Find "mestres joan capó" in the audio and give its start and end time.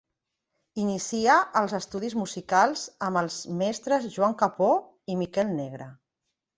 3.63-4.75